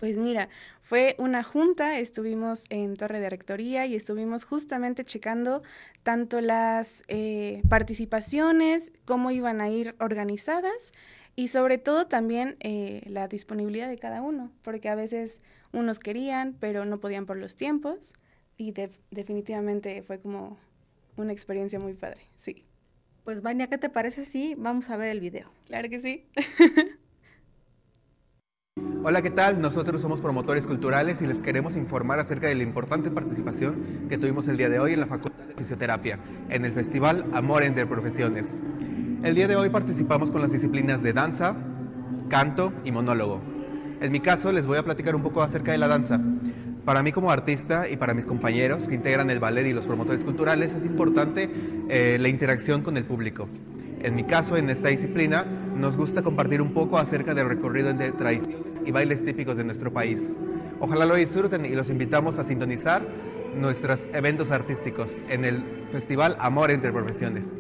[0.00, 0.48] Pues mira,
[0.80, 5.62] fue una junta, estuvimos en Torre de Rectoría y estuvimos justamente checando
[6.02, 10.92] tanto las eh, participaciones, cómo iban a ir organizadas
[11.36, 16.56] y sobre todo también eh, la disponibilidad de cada uno, porque a veces unos querían,
[16.58, 18.14] pero no podían por los tiempos
[18.56, 18.72] y
[19.10, 20.56] definitivamente fue como
[21.18, 22.64] una experiencia muy padre, sí.
[23.24, 25.52] Pues Vania, ¿qué te parece si vamos a ver el video?
[25.66, 26.26] Claro que sí.
[29.02, 29.62] Hola, ¿qué tal?
[29.62, 34.46] Nosotros somos promotores culturales y les queremos informar acerca de la importante participación que tuvimos
[34.46, 36.18] el día de hoy en la Facultad de Fisioterapia,
[36.50, 38.44] en el Festival Amor entre Profesiones.
[39.22, 41.56] El día de hoy participamos con las disciplinas de danza,
[42.28, 43.40] canto y monólogo.
[44.02, 46.20] En mi caso les voy a platicar un poco acerca de la danza.
[46.84, 50.24] Para mí como artista y para mis compañeros que integran el ballet y los promotores
[50.24, 51.50] culturales es importante
[51.88, 53.48] eh, la interacción con el público.
[54.02, 55.44] En mi caso, en esta disciplina,
[55.76, 59.92] nos gusta compartir un poco acerca del recorrido entre tradiciones y bailes típicos de nuestro
[59.92, 60.22] país.
[60.80, 63.02] Ojalá lo disfruten y los invitamos a sintonizar
[63.54, 67.59] nuestros eventos artísticos en el Festival Amor entre Profesiones.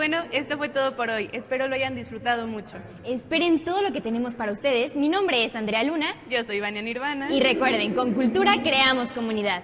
[0.00, 1.28] Bueno, esto fue todo por hoy.
[1.34, 2.78] Espero lo hayan disfrutado mucho.
[3.04, 4.96] Esperen todo lo que tenemos para ustedes.
[4.96, 6.16] Mi nombre es Andrea Luna.
[6.30, 7.30] Yo soy Vania Nirvana.
[7.30, 9.62] Y recuerden, con cultura creamos comunidad.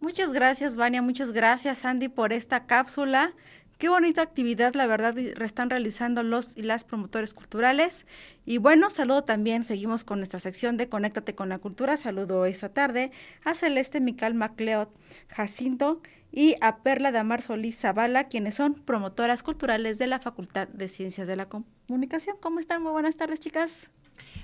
[0.00, 1.00] Muchas gracias, Vania.
[1.00, 3.34] Muchas gracias, Andy, por esta cápsula.
[3.78, 8.04] Qué bonita actividad, la verdad, están realizando los y las promotores culturales.
[8.46, 11.96] Y bueno, saludo también, seguimos con nuestra sección de Conéctate con la Cultura.
[11.96, 13.12] Saludo esta tarde
[13.44, 14.88] a Celeste Mical Macleod
[15.28, 16.02] Jacinto
[16.36, 20.88] y a Perla de Amar Solís Zavala, quienes son promotoras culturales de la Facultad de
[20.88, 22.36] Ciencias de la Comunicación.
[22.40, 22.82] ¿Cómo están?
[22.82, 23.92] Muy buenas tardes, chicas.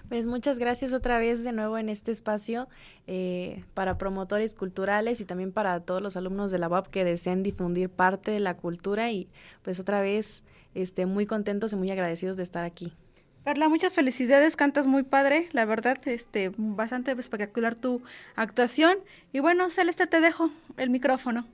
[0.08, 2.68] Pues muchas gracias otra vez de nuevo en este espacio
[3.08, 7.42] eh, para promotores culturales y también para todos los alumnos de la UAP que deseen
[7.42, 9.28] difundir parte de la cultura y
[9.62, 12.92] pues otra vez este, muy contentos y muy agradecidos de estar aquí.
[13.44, 18.02] Perla, muchas felicidades, cantas muy padre, la verdad, este, bastante espectacular tu
[18.36, 18.98] actuación.
[19.32, 21.46] Y bueno, Celeste, te dejo el micrófono.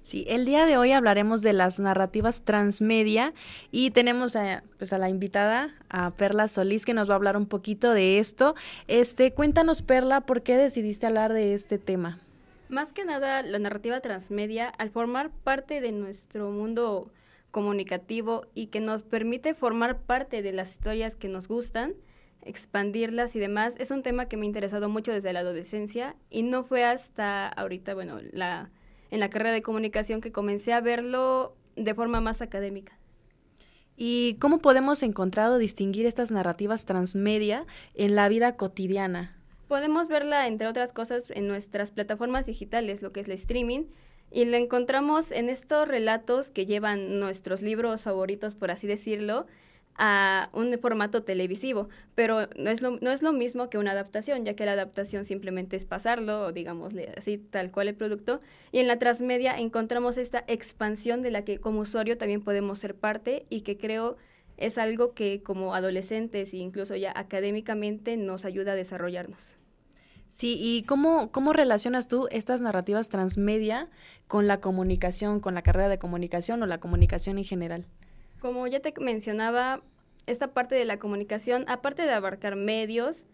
[0.00, 3.34] Sí, el día de hoy hablaremos de las narrativas transmedia
[3.70, 7.36] y tenemos a, pues a la invitada, a Perla Solís, que nos va a hablar
[7.36, 8.54] un poquito de esto.
[8.86, 12.20] Este, cuéntanos, Perla, ¿por qué decidiste hablar de este tema?
[12.70, 17.10] Más que nada, la narrativa transmedia, al formar parte de nuestro mundo
[17.58, 21.94] comunicativo y que nos permite formar parte de las historias que nos gustan,
[22.42, 26.44] expandirlas y demás, es un tema que me ha interesado mucho desde la adolescencia y
[26.44, 28.70] no fue hasta ahorita, bueno, la
[29.10, 32.96] en la carrera de comunicación que comencé a verlo de forma más académica.
[33.96, 39.36] ¿Y cómo podemos encontrar o distinguir estas narrativas transmedia en la vida cotidiana?
[39.66, 43.86] Podemos verla, entre otras cosas, en nuestras plataformas digitales, lo que es el streaming,
[44.30, 49.46] y lo encontramos en estos relatos que llevan nuestros libros favoritos, por así decirlo,
[49.98, 54.44] a un formato televisivo, pero no es, lo, no es lo mismo que una adaptación,
[54.44, 58.86] ya que la adaptación simplemente es pasarlo, digamos así, tal cual el producto, y en
[58.86, 63.62] la transmedia encontramos esta expansión de la que como usuario también podemos ser parte y
[63.62, 64.16] que creo
[64.56, 69.57] es algo que como adolescentes e incluso ya académicamente nos ayuda a desarrollarnos.
[70.28, 73.88] Sí, ¿y cómo, cómo relacionas tú estas narrativas transmedia
[74.26, 77.86] con la comunicación, con la carrera de comunicación o la comunicación en general?
[78.40, 79.82] Como ya te mencionaba,
[80.26, 83.24] esta parte de la comunicación, aparte de abarcar medios,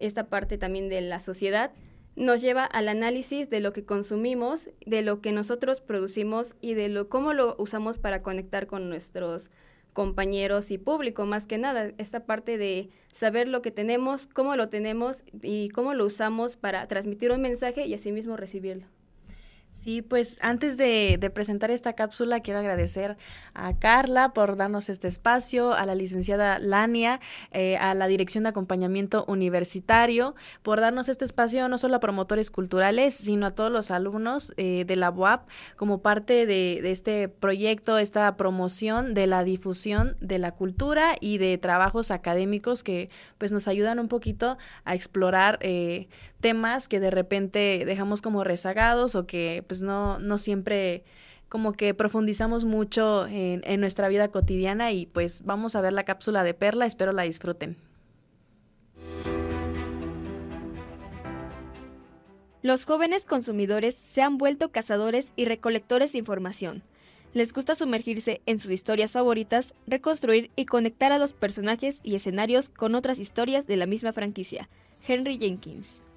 [0.00, 1.70] esta parte también de la sociedad,
[2.16, 6.88] nos lleva al análisis de lo que consumimos, de lo que nosotros producimos y de
[6.88, 9.50] lo cómo lo usamos para conectar con nuestros
[9.92, 14.68] compañeros y público, más que nada, esta parte de saber lo que tenemos, cómo lo
[14.68, 18.86] tenemos y cómo lo usamos para transmitir un mensaje y asimismo recibirlo.
[19.70, 23.16] Sí, pues antes de, presentar esta cápsula quiero agradecer
[23.54, 27.20] a Carla por darnos este espacio, a la licenciada Lania,
[27.52, 32.50] eh, a la Dirección de Acompañamiento Universitario, por darnos este espacio no solo a promotores
[32.50, 37.98] culturales, sino a todos los alumnos eh, de la UAP como parte de, este proyecto,
[37.98, 43.68] esta promoción de la difusión de la cultura y de trabajos académicos que pues nos
[43.68, 46.08] ayudan un poquito a explorar eh,
[46.40, 51.04] temas que de repente dejamos como rezagados o que pues no, no siempre
[51.48, 56.04] como que profundizamos mucho en, en nuestra vida cotidiana y pues vamos a ver la
[56.04, 57.76] cápsula de Perla, espero la disfruten.
[62.60, 66.82] Los jóvenes consumidores se han vuelto cazadores y recolectores de información.
[67.32, 72.68] Les gusta sumergirse en sus historias favoritas, reconstruir y conectar a los personajes y escenarios
[72.68, 74.68] con otras historias de la misma franquicia.
[75.06, 76.07] Henry Jenkins.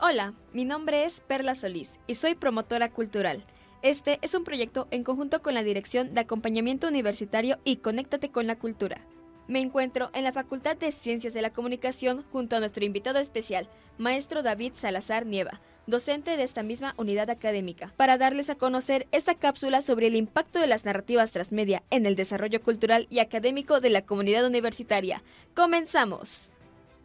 [0.00, 3.44] Hola, mi nombre es Perla Solís y soy promotora cultural.
[3.80, 8.48] Este es un proyecto en conjunto con la Dirección de Acompañamiento Universitario y Conéctate con
[8.48, 9.00] la Cultura.
[9.46, 13.68] Me encuentro en la Facultad de Ciencias de la Comunicación junto a nuestro invitado especial,
[13.96, 19.36] maestro David Salazar Nieva, docente de esta misma unidad académica, para darles a conocer esta
[19.36, 23.90] cápsula sobre el impacto de las narrativas transmedia en el desarrollo cultural y académico de
[23.90, 25.22] la comunidad universitaria.
[25.54, 26.50] ¡Comenzamos!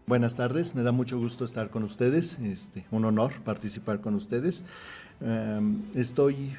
[0.10, 4.64] Buenas tardes, me da mucho gusto estar con ustedes, este, un honor participar con ustedes.
[5.22, 6.55] Em, estoy,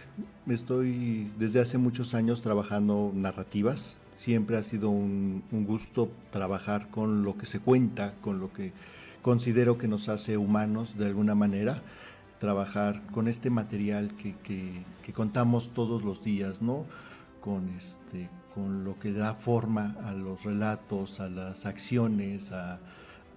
[0.48, 7.36] estoy desde hace muchos años trabajando narrativas, siempre ha sido un, gusto trabajar con lo
[7.36, 8.72] que se cuenta, con lo que
[9.20, 11.82] considero que nos hace humanos de alguna manera,
[12.38, 16.84] trabajar con este material que, que, contamos todos los días, ¿no?
[17.40, 22.78] Con, este, con lo que da forma a los relatos, a las acciones, a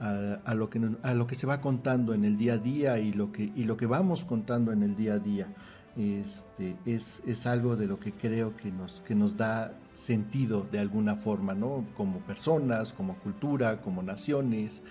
[0.03, 3.13] a, lo que, a lo que se va contando en el día a día y
[3.13, 5.47] lo que, y lo que vamos contando en el día a día.
[5.95, 10.79] Este, es, es, algo de lo que creo que nos, que nos da sentido de
[10.79, 11.85] alguna forma, ¿no?
[11.95, 14.81] Como personas, como cultura, como naciones.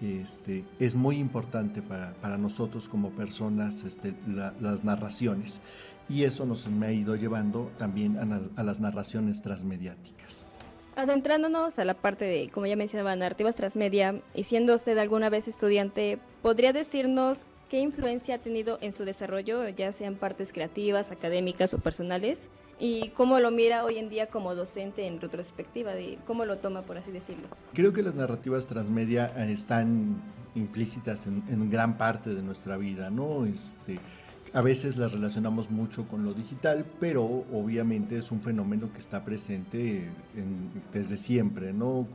[0.00, 5.60] Este, es muy importante para, para nosotros como personas este, las narraciones.
[6.08, 10.46] Y eso nos me ha ido llevando también a, a las narraciones transmediáticas.
[10.94, 15.48] Adentrándonos a la parte de, como ya mencionaba, narrativas transmedia, y siendo usted alguna vez
[15.48, 17.40] estudiante, ¿podría decirnos
[17.70, 22.48] qué influencia ha tenido en su desarrollo, ya sean partes creativas, académicas o personales?
[22.78, 25.94] ¿Y cómo lo mira hoy en día como docente en retrospectiva?
[25.94, 27.46] De ¿Cómo lo toma, por así decirlo?
[27.72, 30.20] Creo que las narrativas transmedia eh, están
[30.54, 33.46] implícitas en, gran parte de nuestra vida, ¿no?
[33.46, 33.98] Este,
[34.54, 39.24] a veces las relacionamos mucho con lo digital, pero obviamente es un fenómeno que está
[39.24, 40.10] presente
[40.92, 42.06] desde siempre, ¿no?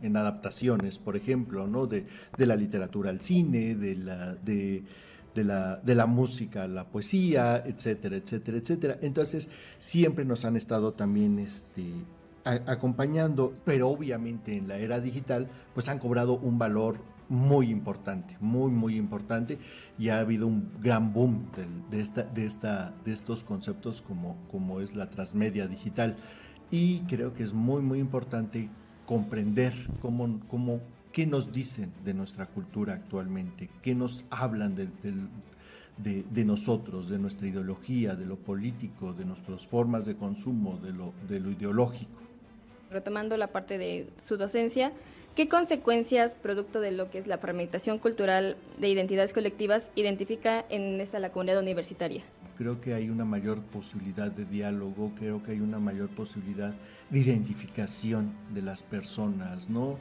[0.00, 1.86] En adaptaciones, por ejemplo, ¿no?
[1.86, 2.06] De,
[2.38, 4.84] la literatura al cine, de la, de,
[5.34, 8.98] la, de la música a la poesía, etcétera, etcétera, etcétera.
[9.02, 9.48] Entonces,
[9.80, 11.92] siempre nos han estado también este,
[12.44, 16.98] acompañando, pero obviamente en la era digital, pues han cobrado un valor
[17.30, 19.58] muy importante, muy, muy importante,
[19.98, 21.46] y ha habido un gran boom
[21.90, 26.16] de, esta, de, esta, de estos conceptos como, como es la transmedia digital.
[26.70, 28.68] Y creo que es muy, muy importante
[29.06, 29.72] comprender
[30.02, 30.80] cómo, cómo,
[31.12, 34.88] qué nos dicen de nuestra cultura actualmente, qué nos hablan de,
[35.98, 40.92] de, de, nosotros, de nuestra ideología, de lo político, de nuestras formas de consumo, de
[40.92, 42.20] lo, de lo ideológico.
[42.90, 44.92] Retomando la parte de su docencia,
[45.34, 51.00] ¿Qué consecuencias, producto de lo que es la fragmentación cultural de identidades colectivas, identifica en
[51.00, 52.22] esta la comunidad universitaria?
[52.60, 56.74] creo que hay una mayor posibilidad de diálogo, creo que hay una mayor posibilidad
[57.08, 59.96] de identificación de las personas, ¿no?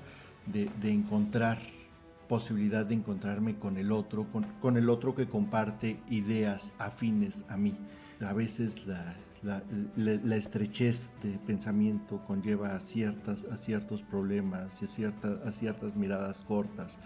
[0.46, 1.62] De, encontrar
[2.28, 4.28] posibilidad de encontrarme con el otro,
[4.62, 7.78] con, el otro que comparte ideas afines a mí.
[8.20, 14.88] A veces la, la, estrechez de pensamiento conlleva a, ciertas, a ciertos problemas y a,
[14.88, 16.98] ciertas a ciertas miradas cortas,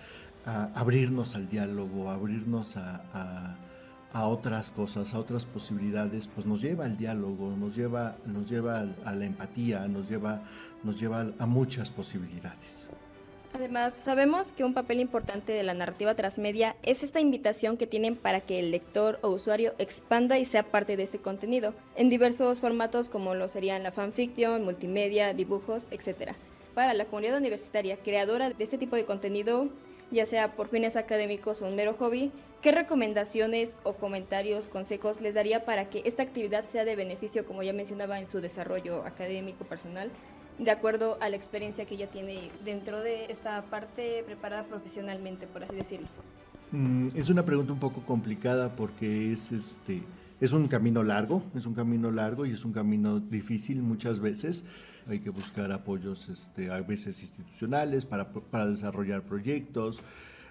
[0.46, 3.58] abrirnos al diálogo, a abrirnos a
[4.14, 8.86] a otras cosas, a otras posibilidades, pues nos lleva al diálogo, nos lleva, nos lleva
[9.04, 10.44] a la empatía, nos lleva,
[10.84, 12.90] nos lleva a muchas posibilidades.
[13.54, 18.16] Además, sabemos que un papel importante de la narrativa transmedia es esta invitación que tienen
[18.16, 22.60] para que el lector o usuario expanda y sea parte de este contenido, en diversos
[22.60, 26.32] formatos como lo serían la fanfiction, multimedia, dibujos, etc.
[26.74, 29.70] Para la comunidad universitaria creadora de este tipo de contenido,
[30.10, 32.32] ya sea por fines académicos o un mero hobby,
[32.64, 37.62] ¿qué recomendaciones o comentarios, consejos les daría para que esta actividad sea de beneficio, como
[37.62, 40.10] ya mencionaba, en su desarrollo académico, personal,
[40.60, 45.64] de acuerdo a la experiencia que ella tiene dentro de esta parte preparada profesionalmente, por
[45.64, 46.08] así decirlo?
[46.72, 50.02] Mm, es una pregunta un poco complicada porque es este
[50.44, 54.66] es un camino largo, es un camino largo y es un camino difícil muchas veces.
[55.08, 60.02] Hay que buscar apoyos este, a veces institucionales para, para desarrollar proyectos.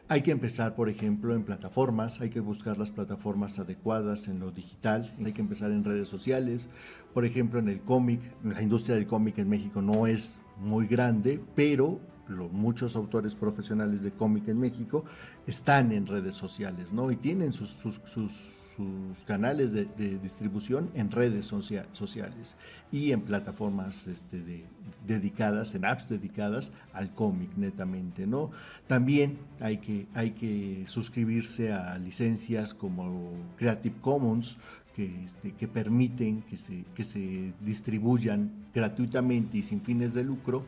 [0.09, 4.51] Hay que empezar, por ejemplo, en plataformas, hay que buscar las plataformas adecuadas en lo
[4.51, 6.69] digital, hay que empezar en redes sociales,
[7.15, 11.41] por ejemplo, en el cómic, la industria del cómic en México no es muy grande,
[11.55, 15.05] pero muchos autores profesionales de cómic en México
[15.47, 17.11] están en redes sociales, ¿no?
[17.11, 19.87] Y tienen sus, sus, sus sus canales de,
[20.23, 22.57] distribución en redes sociales
[22.91, 24.65] y en plataformas este,
[25.07, 28.51] dedicadas, en apps dedicadas al cómic netamente, ¿no?
[28.87, 34.57] También hay que, hay que suscribirse a licencias como Creative Commons,
[34.95, 40.65] que, este, que permiten que se, que se distribuyan gratuitamente y sin fines de lucro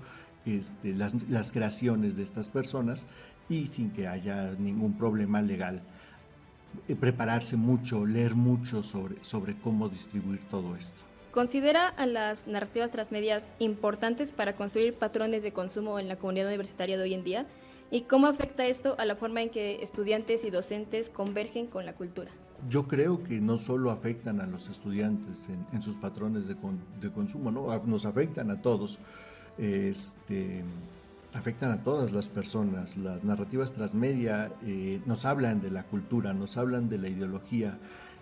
[0.47, 3.07] este, las, las creaciones de estas personas
[3.49, 5.83] y sin que haya ningún problema legal.
[6.89, 11.03] Eh, prepararse mucho, leer mucho sobre, sobre cómo distribuir todo esto.
[11.31, 16.97] ¿Considera a las narrativas transmedias importantes para construir patrones de consumo en la comunidad universitaria
[16.97, 17.47] de hoy en día?
[17.91, 21.95] ¿Y cómo afecta esto a la forma en que estudiantes y docentes convergen con la
[21.95, 22.31] cultura?
[22.69, 26.57] Yo creo que no solo afectan a los estudiantes en, sus patrones de,
[27.01, 27.83] de, consumo, ¿no?
[27.85, 28.99] nos afectan a todos.
[29.59, 30.63] Este,
[31.35, 32.97] afectan a todas las personas.
[32.97, 37.79] Las narrativas transmedia eh, nos hablan de la cultura, nos hablan de la ideología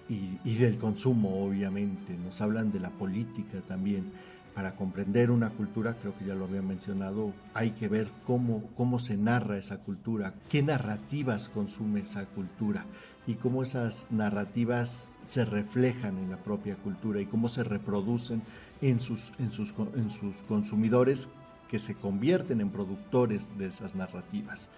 [0.09, 4.13] y, del consumo, obviamente, nos hablan de la política también.
[4.55, 8.99] Para comprender una cultura, creo que ya lo había mencionado, hay que ver cómo, cómo
[8.99, 12.85] se narra esa cultura, qué narrativas consume esa cultura
[13.27, 18.43] y cómo esas narrativas se reflejan en la propia cultura y cómo se reproducen
[18.83, 21.31] en sus, en sus, en sus consumidores
[21.73, 24.69] que se convierten en productores de esas narrativas.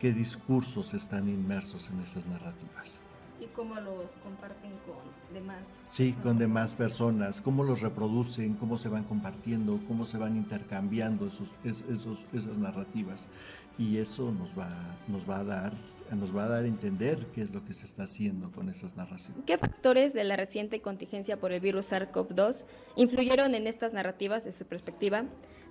[0.00, 2.98] ¿Qué discursos están inmersos en esas narrativas?
[3.40, 4.96] ¿Y cómo los comparten con
[5.32, 5.64] demás?
[5.90, 11.28] Sí, con demás personas, cómo los reproducen, cómo se van compartiendo, cómo se van intercambiando
[11.28, 11.54] esos,
[11.88, 13.28] esos, esas narrativas.
[13.78, 14.70] Y eso nos va,
[15.06, 15.72] nos va a dar
[16.16, 18.96] nos va a dar a entender qué es lo que se está haciendo con esas
[18.96, 19.44] narraciones.
[19.46, 22.64] ¿Qué factores de la reciente contingencia por el virus SARS-CoV-2
[22.96, 25.26] influyeron en estas narrativas de su perspectiva?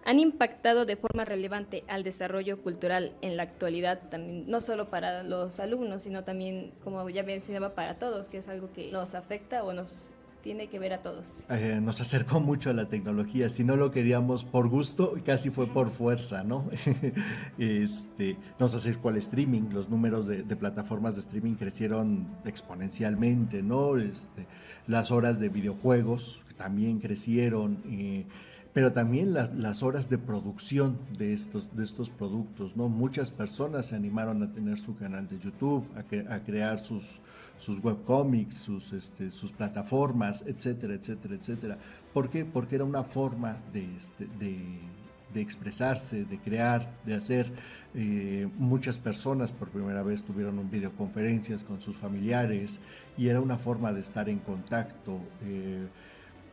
[0.05, 5.23] ¿Han impactado de forma relevante al desarrollo cultural en la actualidad, también, no solo para
[5.23, 9.63] los alumnos, sino también, como ya mencionaba, para todos, que es algo que nos afecta
[9.63, 10.07] o nos
[10.41, 11.43] tiene que ver a todos.
[11.49, 15.67] Eh, nos acercó mucho a la tecnología, si no lo queríamos por gusto, casi fue
[15.67, 16.69] por fuerza, ¿no?
[17.57, 23.97] este, nos acercó al streaming, los números de, plataformas de streaming crecieron exponencialmente, ¿no?
[23.97, 24.47] Este,
[24.87, 27.83] las horas de videojuegos también crecieron.
[27.85, 28.25] Eh,
[28.73, 32.87] pero también las, horas de producción de estos, de estos productos, ¿no?
[32.87, 37.19] Muchas personas se animaron a tener su canal de YouTube, a, crear sus,
[37.57, 41.77] sus webcomics, sus, este, sus plataformas, etcétera, etcétera, etcétera.
[42.13, 42.45] ¿Por qué?
[42.45, 47.51] Porque era una forma de, este, de, expresarse, de crear, de hacer.
[47.95, 52.79] Eh, muchas personas por primera vez tuvieron videoconferencias con sus familiares
[53.17, 55.19] y era una forma de estar en contacto.
[55.43, 55.87] Eh,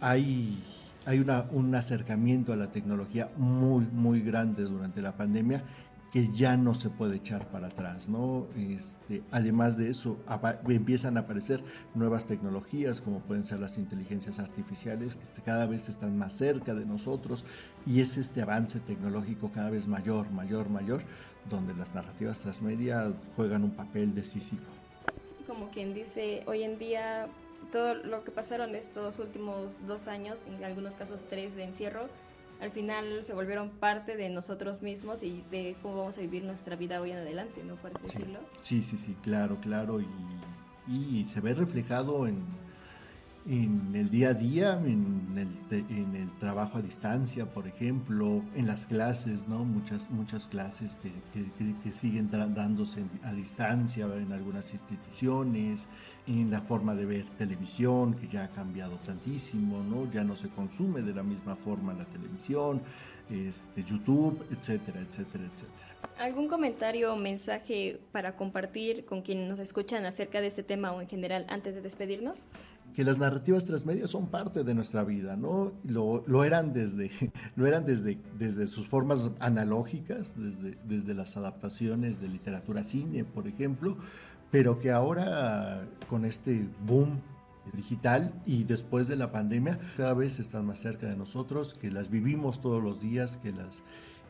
[0.01, 0.63] hay
[1.07, 5.63] hay un acercamiento a la tecnología muy, muy grande durante la pandemia
[6.13, 8.47] que ya no se puede echar para atrás, ¿no?
[8.57, 10.19] Este, además de eso,
[10.67, 11.63] empiezan a aparecer
[11.95, 16.75] nuevas tecnologías, como pueden ser las inteligencias artificiales, que este, cada vez están más cerca
[16.75, 17.45] de nosotros,
[17.85, 21.03] y es este avance tecnológico cada vez mayor, mayor, mayor,
[21.51, 24.63] donde las narrativas transmedia juegan un papel decisivo.
[25.47, 27.29] Como quien dice, hoy en día
[27.71, 32.09] todo lo que pasaron estos últimos dos años, en algunos casos tres de encierro,
[32.61, 36.75] al final se volvieron parte de nosotros mismos y de cómo vamos a vivir nuestra
[36.77, 37.77] vida hoy en adelante, ¿no?
[37.77, 38.41] Por decirlo.
[38.61, 40.01] Sí, sí, sí, claro, claro.
[40.01, 40.07] Y,
[40.89, 42.43] y se ve reflejado en,
[43.49, 48.67] en el día a día, en el, en el, trabajo a distancia, por ejemplo, en
[48.67, 49.65] las clases, ¿no?
[49.65, 55.87] Muchas, muchas clases que, que, que siguen dándose a distancia en algunas instituciones,
[56.27, 60.11] en la forma de ver televisión, que ya ha cambiado tantísimo, ¿no?
[60.11, 62.83] Ya no se consume de la misma forma la televisión,
[63.31, 65.87] este, YouTube, etcétera, etcétera, etcétera.
[66.19, 71.01] ¿Algún comentario o mensaje para compartir con quienes nos escuchan acerca de este tema o
[71.01, 72.39] en general antes de despedirnos?
[72.97, 75.71] Que las narrativas transmedia son parte de nuestra vida, ¿no?
[75.85, 77.11] Lo, eran desde,
[77.57, 83.49] lo eran desde, desde sus formas analógicas, desde, desde las adaptaciones de literatura cine, por
[83.49, 83.99] ejemplo,
[84.51, 87.21] pero que ahora con este boom
[87.75, 92.09] digital y después de la pandemia cada vez están más cerca de nosotros, que las
[92.09, 93.83] vivimos todos los días, que las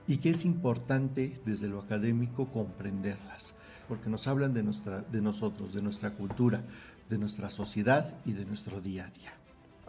[0.08, 3.54] y que es importante desde lo académico comprenderlas,
[3.86, 6.64] porque nos hablan de nuestra de nosotros, de nuestra cultura,
[7.08, 9.32] de nuestra sociedad y de nuestro día a día.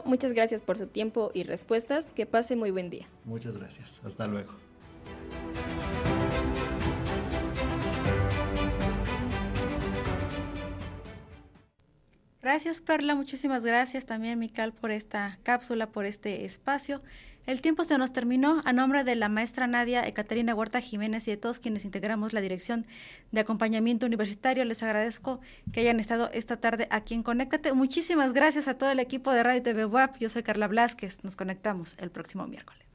[0.06, 2.14] Muchas gracias por su tiempo y respuestas.
[2.14, 3.08] Que pase muy buen día.
[3.26, 4.00] Muchas gracias.
[4.04, 4.54] Hasta luego.
[12.48, 17.02] Gracias Perla, muchísimas gracias también Mical por esta cápsula, por este espacio.
[17.48, 18.62] El tiempo se nos terminó.
[18.66, 22.42] A nombre de la maestra Nadia Ecaterina Huerta Jiménez y de todos quienes integramos la
[22.42, 22.86] Dirección
[23.32, 25.40] de Acompañamiento Universitario, les agradezco
[25.72, 27.72] que hayan estado esta tarde aquí en Conéctate.
[27.72, 30.18] Muchísimas gracias a todo el equipo de Radio TV WAP.
[30.18, 31.24] Yo soy Carla Blasquez.
[31.24, 32.87] Nos conectamos el próximo miércoles.